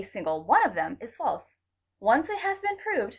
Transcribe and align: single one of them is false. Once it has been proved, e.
single 0.03 0.43
one 0.43 0.65
of 0.65 0.73
them 0.75 0.97
is 1.01 1.15
false. 1.15 1.43
Once 1.99 2.29
it 2.29 2.37
has 2.39 2.57
been 2.59 2.77
proved, 2.77 3.03
e. 3.07 3.09